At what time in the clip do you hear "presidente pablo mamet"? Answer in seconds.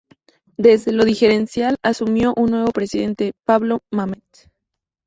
2.71-4.49